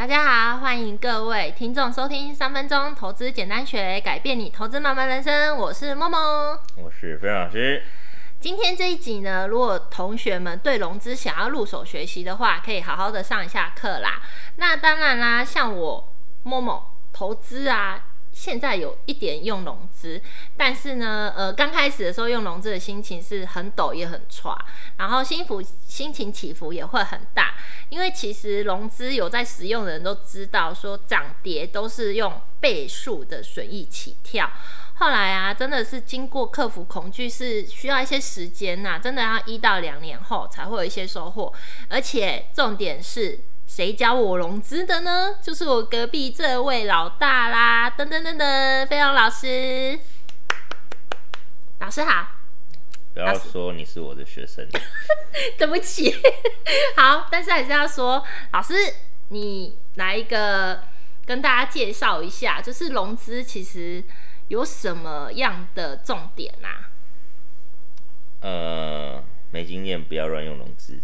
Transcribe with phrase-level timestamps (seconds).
[0.00, 5.54] 大家好，欢迎各位听众收听三分钟投资简单学，改变你投资慢慢人生。
[5.54, 6.18] 我是默默，
[6.78, 7.82] 我是飞老师。
[8.40, 14.22] 今天这一集呢，如果同学们对融资想要入手学习的话，可以好好的上一下课啦。
[14.56, 16.08] 那当然啦，像我
[16.44, 16.82] 默默
[17.12, 18.02] 投资啊。
[18.40, 20.18] 现在有一点用融资，
[20.56, 24.58] 但是呢，呃，刚开始的时候用融资的心情是很抖也很挫，
[24.96, 27.54] 然后心浮心情起伏也会很大，
[27.90, 34.50] 因为其实融资有在使用的人都知道，说涨跌都是用倍数的损益起跳。
[34.94, 41.52] 后来啊，真的是经过克服恐惧，是需要一些时间呐、啊，真的要一到两年后才会有一些收获，
[41.90, 43.38] 而且重点是。
[43.70, 45.36] 谁教我融资的呢？
[45.40, 47.88] 就是我隔壁这位老大啦！
[47.88, 49.96] 噔噔噔噔，飞扬老师，
[51.78, 52.26] 老师好。
[53.14, 54.68] 不要说你是我的学生。
[55.56, 56.12] 对不起。
[56.98, 58.74] 好，但是还是要说，老师，
[59.28, 60.82] 你来一个
[61.24, 64.02] 跟大家介绍一下，就是融资其实
[64.48, 66.90] 有什么样的重点啊？
[68.40, 70.98] 呃，没经验不要乱用融资，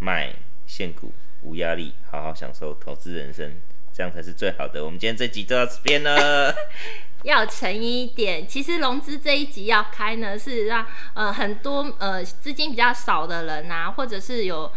[0.00, 0.34] 卖
[0.66, 1.12] 现股。
[1.42, 3.54] 无压力，好好享受投资人生，
[3.92, 4.84] 这样才是最好的。
[4.84, 6.54] 我们今天这集就到这边了。
[7.24, 14.70] 要诚一点，其实融资这一集要开呢，是让呃很多呃资金比较少的人啊，或者是有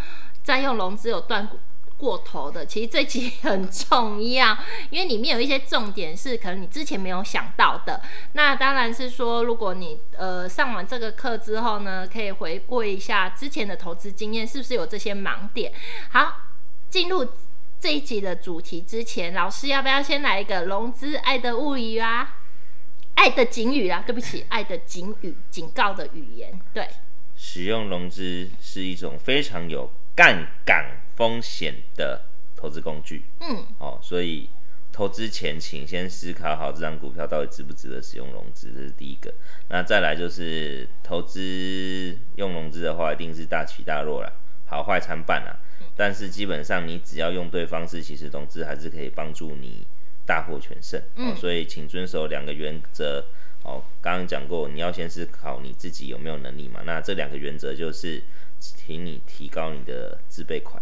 [0.44, 1.48] 在用融资有断
[1.98, 4.58] 过头的，其实这集很重要，
[4.90, 8.02] 因为里面有一些重点是可能你之前没有想到的。
[8.34, 15.72] 那当然是说，如果你呃上完这个课之后呢，可以回顾一下之前的投资经验，是不是有这些盲点？
[16.10, 16.48] 好。
[16.92, 17.26] 进入
[17.80, 22.38] 这一集的主题之前，老师要不要先来一个融资爱的物语啊？
[23.16, 24.04] 爱的警语啊？
[24.06, 26.60] 对不起，爱的警语，警告的语言。
[26.74, 26.86] 对，
[27.38, 32.26] 使用融资是一种非常有杠杆风险的
[32.58, 33.24] 投资工具。
[33.40, 34.50] 嗯，哦，所以
[34.92, 39.34] 投资前请先思考好这张股票到底值不值得使用融资，这是第一个。
[39.70, 44.34] 那再来就是投资用融资的话，一定是大起大落了，
[44.66, 45.56] 好坏参半啊。
[45.96, 49.86] 但是基本上，你只要用对方式，其实融资还是可以帮助你
[50.26, 51.02] 大获全胜。
[51.16, 53.26] 嗯，所以请遵守两个原则。
[53.64, 56.82] 哦，刚刚讲过，你要先思考你自己有没有能力嘛。
[56.84, 58.20] 那这两个原则就是，
[58.58, 60.82] 请你提高你的自备款。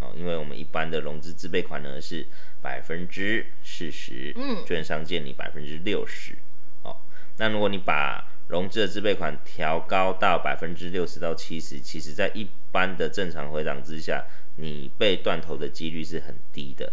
[0.00, 2.26] 哦，因为我们一般的融资自备款呢是
[2.60, 6.34] 百分之四十，嗯，券商借你百分之六十。
[6.82, 6.96] 哦，
[7.36, 14.24] 那如果你把融资的自备款调高到百分之六十到七十，其实在一般的正常回档之下，
[14.56, 16.92] 你被断头的几率是很低的。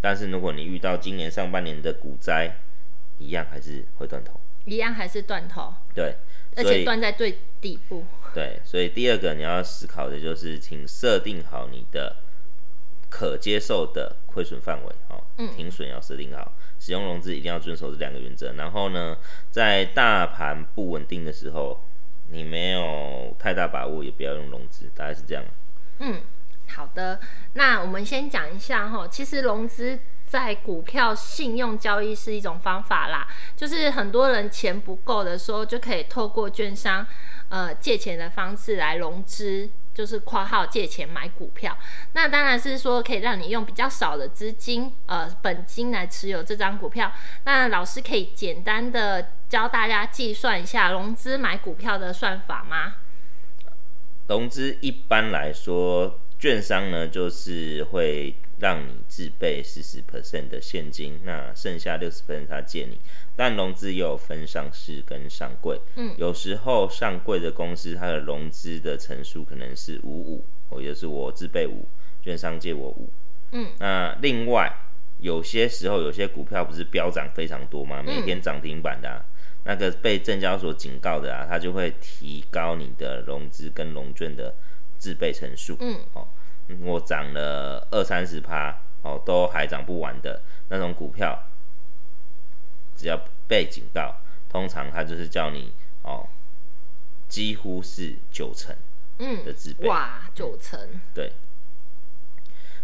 [0.00, 2.56] 但是如果你遇到今年上半年的股灾，
[3.18, 5.74] 一样还是会断头，一样还是断头。
[5.94, 6.16] 对，
[6.56, 8.04] 而且断在最底部。
[8.34, 12.16] 对，所以第二个你要思考的就是，请设定好你的
[13.08, 15.22] 可接受的亏损范围，哦，
[15.56, 16.52] 停损要设定好。
[16.84, 18.52] 使用融资一定要遵守这两个原则。
[18.58, 19.16] 然后呢，
[19.50, 21.80] 在大盘不稳定的时候，
[22.30, 25.42] 你没有太大把握，也不要用融资，大概是这样。
[26.00, 26.20] 嗯，
[26.68, 27.18] 好的。
[27.54, 37.06] 那我们先讲一下哈，其实融资在股票信用交易是一种方法啦，就是很多人钱不够的时候，就可以透过券商
[37.48, 39.70] 呃借钱的方式来融资。
[39.94, 41.78] 就是括号借钱买股票，
[42.12, 47.12] 那当然是说可以让你用比较少的资金，呃，本金来持有这张股票。
[47.44, 52.94] 那老师可以简单的教大家计算一下融资买股票的算法吗？
[54.26, 62.98] 融资一般来说，券商呢就是会让你自备四十 percent 的现金，那剩下六十分他借你。
[63.36, 71.86] 但融资也有分上市跟上柜，嗯，有时候上柜的公司它的融资的层数可能是五五，或者是我自备五，
[72.22, 73.08] 券商借我五，
[73.50, 74.72] 嗯，那另外
[75.18, 78.02] 有些时候有些股票不是飙涨非常多吗？
[78.04, 79.24] 每天涨停板的、啊，
[79.64, 84.54] 那个被证交所警告的啊，它就会提高你的融资跟融券的
[84.96, 86.28] 自备层数，嗯，哦，
[86.82, 91.36] 我涨了二三十趴，哦，都还涨不完的那种股票。
[92.96, 94.16] 只要被警告，
[94.48, 96.26] 通常他就是叫你哦，
[97.28, 98.74] 几乎是九成
[99.44, 100.78] 的自备，嗯，哇，九成，
[101.12, 101.32] 对。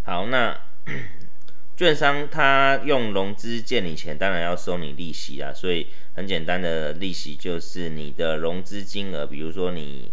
[0.05, 0.59] 好，那
[1.77, 5.53] 券商他用融资借你钱，当然要收你利息啊。
[5.53, 10.11] 所以很简单的利息就是你的融资金额，比如说你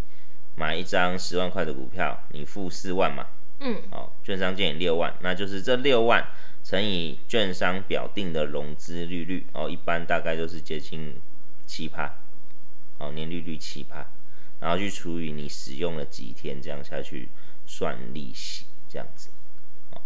[0.56, 3.26] 买一张十万块的股票，你付四万嘛，
[3.60, 6.26] 嗯，哦，券商借你六万，那就是这六万。
[6.68, 11.16] 乘以券商表定的融资利率哦，一般大概都是接近
[11.66, 12.14] 七趴，
[12.98, 14.06] 哦，年利率七趴，
[14.60, 17.30] 然后去除以你使用了几天，这样下去
[17.66, 19.30] 算利息，这样子，
[19.92, 20.02] 哦，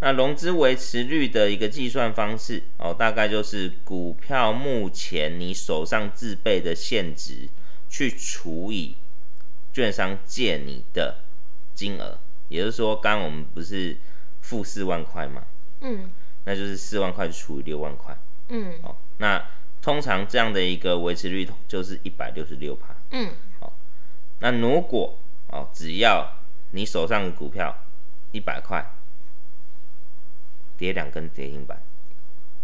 [0.00, 7.46] 那融资维持率的一个计算方式哦，大概就是股票目前你手上自备的现值
[7.90, 8.96] 去除以
[9.70, 11.24] 券商借你的
[11.74, 12.18] 金额，
[12.48, 13.98] 也就是说，刚刚我们不是
[14.40, 15.44] 付四万块吗？
[15.80, 16.10] 嗯，
[16.44, 18.16] 那就是四万块除以六万块。
[18.48, 19.44] 嗯，哦，那
[19.80, 22.94] 通常这样的一个维持率就是一百六十六趴。
[23.10, 23.30] 嗯，
[23.60, 23.72] 好，
[24.40, 25.18] 那如果
[25.48, 26.32] 哦，只要
[26.70, 27.76] 你手上的股票
[28.32, 28.94] 一百块。
[30.80, 31.78] 跌两根跌停板，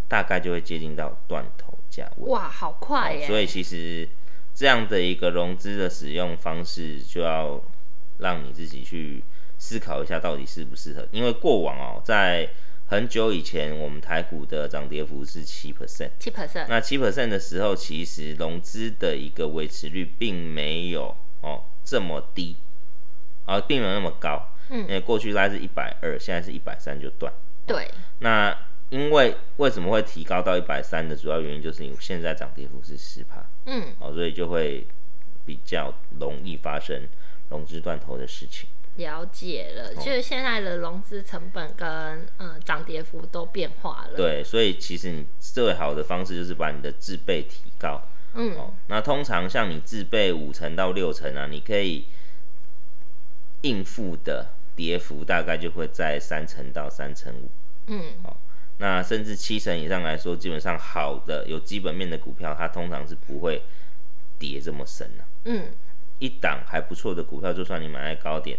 [0.08, 2.30] 大概就会接近到断头价位。
[2.30, 3.26] 哇，好快耶！
[3.26, 4.08] 所以其实
[4.54, 7.60] 这样的一个融资的使用方式，就要
[8.16, 9.22] 让你自己去
[9.58, 11.06] 思考一下，到底适不适合。
[11.12, 12.48] 因为过往哦，在
[12.88, 16.66] 很久以前，我们台股的涨跌幅是七 percent，七 percent。
[16.68, 22.54] 那七 percent 的时候，其实融资的一个维持率并没有哦这么低，
[23.44, 24.52] 啊，并没有那么高。
[24.70, 27.32] 嗯，因为过去大概是一百二，现在是一百三就断。
[27.66, 27.90] 对，
[28.20, 28.56] 那
[28.90, 34.86] 因为为什么会提高到一百三的主要原因，就是你现在涨跌幅是十趴，嗯，哦，所以就会
[35.44, 37.02] 比较容易发生
[37.50, 38.68] 融资断头的事情。
[38.96, 44.16] 了解了，就是现在的融资成本跟嗯涨跌幅都变化了。
[44.16, 48.02] 对，所以其实你最好的方式就是把你的自备提高，
[48.34, 52.06] 嗯，哦，那通常像你自备五成到六成啊，你可以
[53.62, 54.52] 应付的。
[54.76, 57.49] 跌幅大概就会在三成到三成五，
[57.87, 58.37] 嗯，哦，
[58.76, 63.62] 那甚至七成以上来说，基本上好的有基本面的股票，它通常是不会
[64.38, 65.69] 跌这么深的，嗯，
[66.19, 68.58] 一档还不错的股票，就算你买在高点，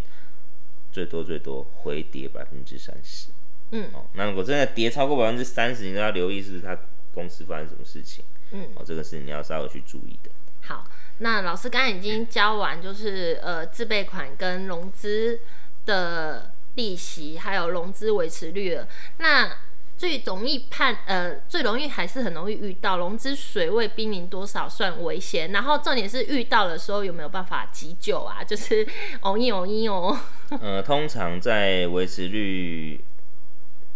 [0.97, 3.27] 最多最多回跌百分之三十，
[3.69, 6.75] 嗯，哦，那如果真的跌超过百分之三十，你都要留意是不是它
[7.13, 10.31] 公司发生什么事情，嗯，哦，这个是你要稍微去注意的。
[10.63, 10.83] 好，
[11.19, 15.39] 那老师刚刚已经教完，就是呃自备款跟融资。
[15.87, 18.85] 的利息还有融资维持率了，
[19.19, 19.49] 那
[19.97, 28.43] 最容易判呃最容易还是很容易遇到融资水位濒临多少算危险，然后重点是遇到的时候有没有办法急救啊？
[28.45, 28.87] 就是
[29.21, 30.15] 哦一哦一哦。
[30.61, 33.03] 呃，通常在维持率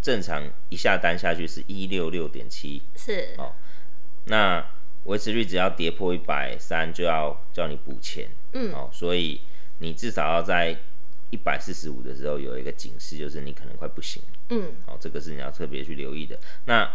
[0.02, 3.54] 正常一下单下去是一六六点七，是哦，
[4.26, 4.66] 那
[5.04, 9.40] 维持率只要跌破一百三就要叫你补钱，嗯哦，所以
[9.80, 10.76] 你至少要在。
[11.32, 14.22] 一百四十五的时候有一个警示，就是你可能快不行。
[14.50, 16.38] 嗯，好，这个是你要特别去留意的。
[16.66, 16.92] 那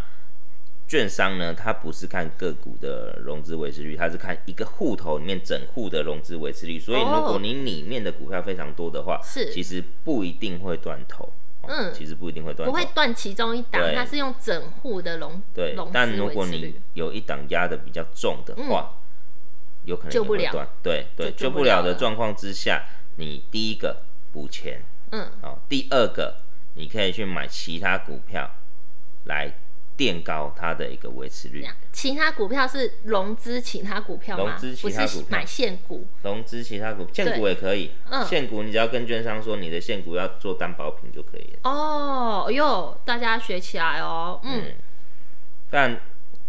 [0.87, 6.79] 券商呢，它不是看个股的融资维持率，它是看一个户头里面整户的融资维持率。
[6.79, 11.33] 所以如果你里面的股票非常多的话，是其实不一定会断头。
[11.63, 15.75] 嗯，其实不一定会断头，不会断其中一档，它是用整户的融对。
[15.91, 18.93] 但如果你有一档压的比较重的话，
[19.83, 20.69] 有可能救不了。
[20.81, 22.85] 对对，救不了的状况之下，
[23.15, 24.03] 你第一个。
[24.31, 24.81] 补钱，
[25.11, 25.59] 嗯，哦。
[25.69, 26.37] 第二个，
[26.75, 28.49] 你可以去买其他股票
[29.25, 29.53] 来
[29.95, 31.65] 垫高它的一个维持率。
[31.91, 34.43] 其他股票是融资其他股票吗？
[34.43, 36.05] 融资其他股票，买现股。
[36.23, 37.91] 融资其他股，现股也可以。
[38.09, 41.59] 嗯，现股你只要跟券商说你的现股要做担保品就可以了。
[41.63, 44.39] 哦，哟、哎，大家学起来哦。
[44.43, 44.75] 嗯，嗯，
[45.69, 45.99] 但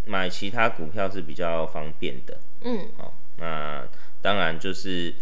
[0.05, 2.39] 买其他股票是比较方便的。
[2.63, 3.87] 嗯，哦，那
[4.21, 5.15] 当然就是。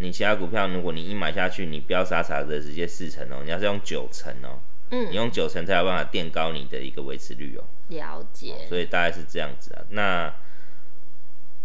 [0.00, 4.58] 你其他股票，如果你一买下去，你不要傻傻的直接四成哦，你要是用九成哦，
[4.90, 7.64] 嗯，你用九成才有办法垫高你的一个维持率哦。
[7.88, 8.54] 了解。
[8.54, 9.84] 哦，所以大概是这样子啊。
[9.90, 10.32] 那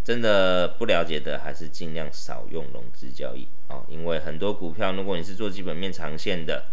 [0.03, 6.65] 真的不了解的，还是尽量少用融资交易哦，因为很多股票，如果你是做基本面长线的，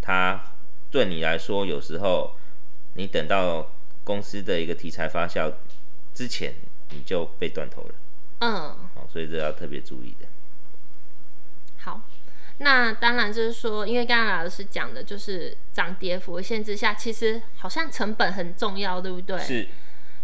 [0.00, 0.42] 它
[0.90, 2.34] 对你来说，有时候
[2.94, 3.70] 你等到
[4.04, 5.52] 公司的一个题材发酵
[6.14, 6.54] 之前，
[6.92, 7.94] 你就被断头了。
[8.40, 8.50] 嗯。
[8.94, 10.26] 哦，所以这要特别注意的。
[11.84, 12.00] 好，
[12.58, 19.38] 那当然就是说，因为刚刚老师讲的就是涨跌幅的限制下，其实好像成本很重要，对不对？
[19.38, 19.68] 是。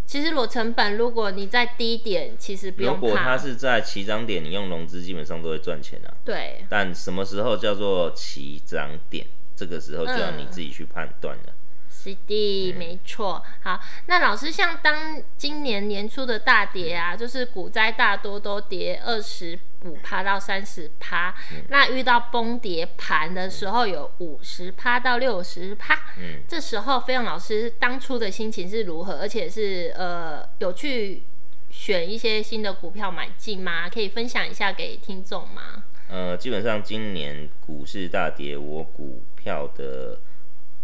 [0.07, 2.95] 其实裸成本，如果你在低点，其实不用。
[2.95, 6.09] 如果它是在起涨点，你用融资基本上都会赚钱啊。
[6.25, 6.65] 对。
[6.69, 9.27] 但什么时候叫做起涨点？
[9.55, 11.43] 这个时候就要你自己去判断了。
[11.47, 11.55] 嗯
[11.91, 13.43] 是的，没错。
[13.65, 21.35] 好，那老师，像当今年年初的大跌啊，就是股灾大多都跌二十五趴到三十趴，
[21.69, 25.95] 那遇到崩跌盘的时候有五十趴到六十趴。
[26.19, 29.15] 嗯，这时候飞扬老师当初的心情是如何？
[29.21, 31.23] 而且是呃有去
[31.71, 33.89] 选一些新的股票买进吗？
[33.89, 35.85] 可以分享一下给听众吗？
[36.09, 40.19] 呃，基本上今年股市大跌，我股票的。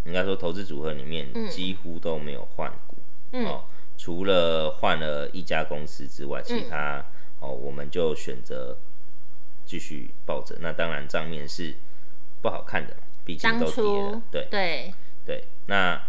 [0.07, 2.95] 应该说，投资组合里面几乎都没有换股，
[3.33, 3.65] 嗯、哦，
[3.97, 7.05] 除了换了一家公司之外，其他、嗯、
[7.45, 8.79] 哦，我们就选择
[9.65, 10.57] 继续抱着。
[10.61, 11.75] 那当然账面是
[12.41, 14.95] 不好看的，毕竟都跌了，对对
[15.27, 16.01] 对，那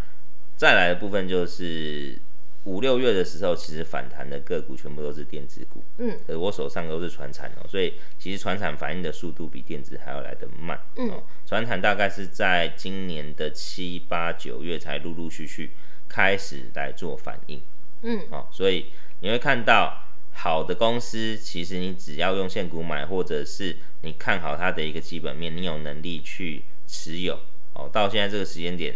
[0.56, 2.18] 再来的部分就是
[2.64, 5.84] 五六月的时候，其实反弹的个股全部都是电子股。
[5.98, 10.80] 嗯，可是我手上都是传产哦，所以其实传产反应的速度比电子还要来得慢。
[10.96, 15.72] 嗯，传产大概是在今年的七八九月才陆陆续续
[16.08, 17.62] 开始来做反应。
[18.02, 18.88] 嗯，哦，所以
[19.22, 20.05] 你会看到
[20.36, 27.40] 好的公司，其实你只要用现股买，或者是你看好它的一个基本面，你有能力去持有。
[27.74, 28.96] 哦，到现在这个时间点，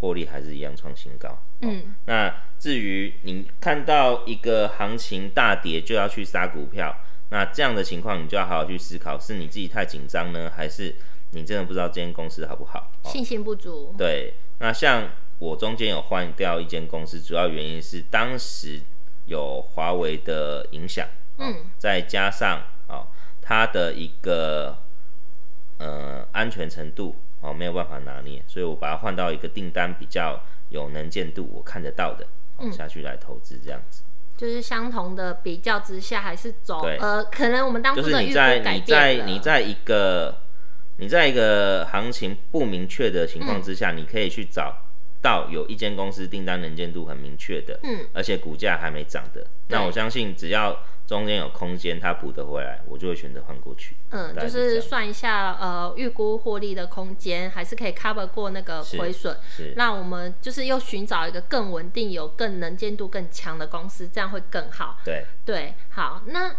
[0.00, 1.38] 获利还是一样创新高。
[1.60, 6.94] 嗯、哦，那至于你看到一个行情大跌就要去杀股票，
[7.30, 10.94] 那这样的情况你就要好好去思考，是你自己太紧张呢，还是
[11.30, 12.90] 你真的不知道这间公司好不好？
[13.04, 13.94] 信心不足。
[13.96, 18.80] 对，那像我中间有换掉一间公司，主要原因是当时
[19.26, 21.06] 有华为的影响，
[21.36, 23.06] 哦、嗯，再加上啊、哦，
[23.40, 24.78] 它的一个
[25.78, 27.16] 呃安全程度。
[27.42, 30.40] 哦，没有办法拿捏，所以我把它换到一个订单比较
[30.70, 32.26] 有能见度，我看得到的，
[32.58, 34.02] 嗯，下去来投资这样子。
[34.38, 38.72] 就是相同的比较之下，还是走对呃，可能我们当初的预估改变了。
[38.72, 40.38] 你在你在你在一个
[40.96, 44.74] 你在一个行情不明确的情况之下，嗯，你可以去找
[45.26, 50.76] 到有一间公司订单能见度很明确的，嗯，而且股价还没涨的，那我相信只要。
[51.06, 53.94] 中间有空间，它补得回来，我就会选择换过去。
[54.10, 59.38] 嗯，就是算一下，呃，预估获利的空间，还是可以 cover 过那个亏损。
[59.48, 59.72] 是。
[59.76, 64.98] 那我们就是又寻找一个更稳定、有更能见度更强的公司，这样会更好。
[65.04, 65.24] 对。
[65.44, 66.22] 对，好。
[66.26, 66.56] 那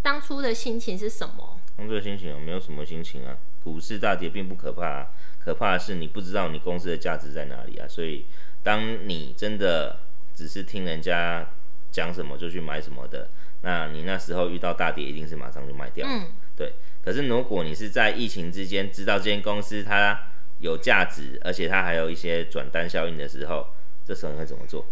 [0.00, 1.60] 当初的心情是什么？
[1.76, 3.36] 当初的心情有没有什么心情啊。
[3.62, 5.06] 股市大跌并不可怕啊，
[5.38, 7.86] 可怕的是你不知道你公司的价值在哪里啊。
[7.88, 8.26] 所以，
[8.62, 10.00] 当你真的
[10.34, 11.46] 只是听人家
[11.90, 13.28] 讲什么就去买什么的。
[13.62, 16.06] 那你那时候遇到大跌，一定是马上就卖掉。
[16.08, 16.26] 嗯，
[16.56, 16.74] 对。
[17.04, 20.18] 可是如果你是在疫情之间知道这间公司它
[20.58, 23.68] 有价值，而且它还有一些转单效应的时候，
[24.04, 24.84] 这时候你会怎么做？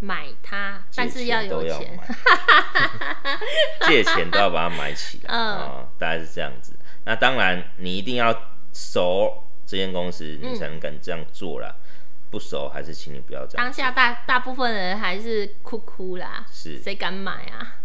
[0.00, 1.96] 买它，但是要有钱。
[3.86, 5.30] 借钱都要把它买起来。
[5.30, 6.74] 嗯、哦，大概是这样子。
[7.04, 8.32] 那当然，你一定要
[8.72, 11.68] 熟这间公司，你才能敢这样做啦。
[11.68, 11.78] 嗯
[12.32, 13.66] 不熟还是请你不要这样。
[13.66, 17.76] 当下大大部分人还是哭哭啦，是谁敢买啊？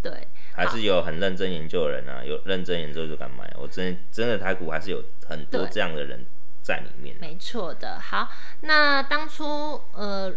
[0.00, 3.52] 对，还是有很认真研究的人啊，有认真研究就敢买。
[3.58, 6.24] 我真真的台股还是有很多这样的人
[6.62, 7.16] 在里面。
[7.20, 7.98] 没错的。
[7.98, 8.30] 好，
[8.60, 10.32] 那当初呃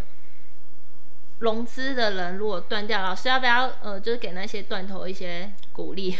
[1.38, 5.48] 融资的人如果断掉，老师要不要呃就是给那些断头一些
[5.80, 6.14] 鼓励，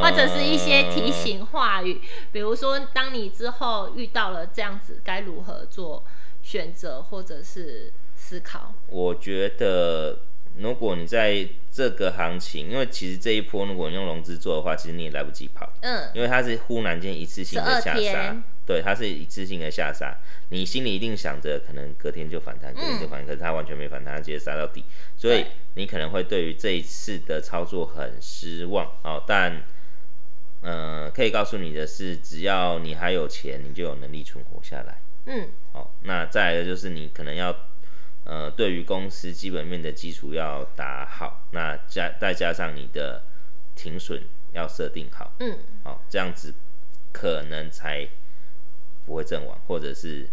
[0.00, 2.00] 或者是一些提醒话语？
[2.32, 6.02] 比如说，当你之后遇到了这样子，该如何做？
[6.44, 10.18] 选择或者是思考，我觉得
[10.58, 20.16] 如果你在这个行情，因为其实这一波如果你用融资做的话，其实你也来不及跑，嗯，因为它是忽然间一次性的下杀，对，它是一次性的下杀，
[20.50, 24.84] 你心里一定想着可能隔天就反弹，隔天就反弹，嗯、可是它完全没反弹，它直接杀到底，
[25.16, 29.22] 所以你可能会对于这一次的操作很失望哦。
[29.26, 29.62] 但，
[30.60, 34.98] 嗯、呃，可以告诉你的是，只要你还有钱，你就有能力存活下来。
[35.26, 37.54] 嗯，好，那再来的就是你可能要，
[38.24, 43.22] 呃，对于公司基本面的基础要打好，那加再加上你的
[43.74, 46.54] 停损要设定好，嗯，好，这样子
[47.12, 48.08] 可能才
[49.04, 50.28] 不会阵亡，或者是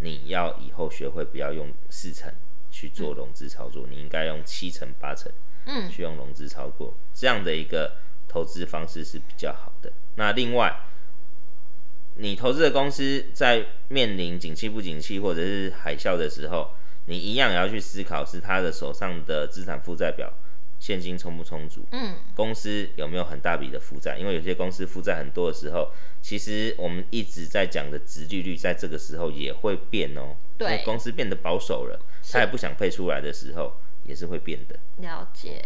[0.00, 2.32] 你要以后学会不要用四成
[2.70, 5.30] 去做融资操作，嗯、你应该用七成八成，
[5.66, 7.96] 嗯，去用融资操作，这样的一个
[8.28, 9.92] 投资方式是比较好的。
[10.16, 10.80] 那另外。
[12.18, 16.70] 你投资的公司在面临景气不景气或者是海啸的时候，
[17.04, 20.32] 你一样也要去思考，是他的手上的资产负债表
[20.78, 21.84] 现金充不充足？
[21.92, 24.18] 嗯，公司有没有很大笔的负债？
[24.18, 25.90] 因为有些公司负债很多的时候，
[26.20, 30.36] 其实我们一直在讲的直利率在这个时候也会变哦。
[30.58, 33.72] 对，公司变得保守了，他也不想配出来的时候，
[34.04, 34.78] 也是会变的。
[34.98, 35.64] 了解。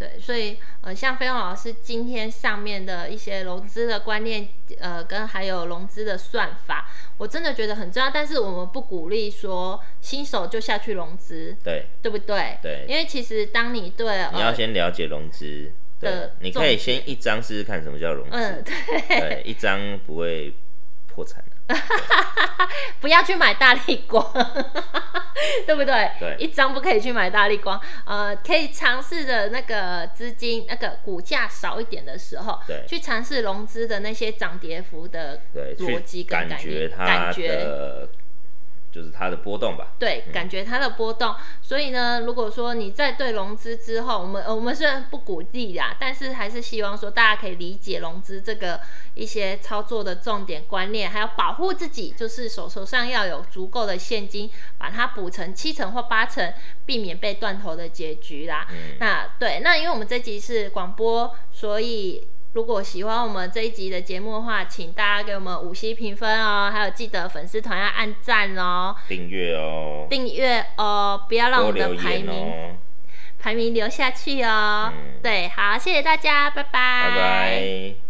[0.00, 6.88] 对，所以呃，像飞鸿老师今天上面的一些融资的观念，呃，跟还有融资的算法，
[7.18, 8.08] 我真的觉得很重要。
[8.08, 12.58] 但是我们不鼓励说新手就下去融资，对，对不对？
[12.62, 20.54] 对，因为其实当你对你要先了解融资的，你可以先一张试试看什么叫融资，嗯，对，对，一张不会
[21.06, 21.44] 破产。
[23.00, 24.24] 不要去买大力光，
[25.66, 26.10] 对不对？
[26.18, 27.80] 对，一张不可以去买大力光。
[28.06, 35.40] 呃，可以尝试着那个资金那个股价少一点的时候，对，去尝试融资的那些涨跌幅的
[35.78, 38.08] 逻辑跟感觉，感觉
[38.92, 41.30] 就是它的波动吧，对，感觉它的波动。
[41.30, 48.80] 嗯、所以呢，如果说你在对融资之后，我们我们虽然不鼓励啦，但是还是希望说大家可以理解融资这个
[49.14, 56.52] 一些操作的重点观念，还有保护自己，就是手头上要有足够的现金，把它补成七成或八成，
[56.84, 58.66] 避免被断头的结局啦。
[58.70, 62.26] 嗯、那对，那因为我们这集是广播，所以。
[62.52, 72.76] 如果喜欢我们这一集的节目的话，请大家给我们五星评分哦，还有记得粉丝团要按赞哦，订阅哦，订阅哦，不要让我们的排名、哦、
[73.38, 74.92] 排名留下去哦。
[74.92, 76.70] 嗯、对，好，谢谢大家，拜拜。
[76.72, 78.09] 拜拜。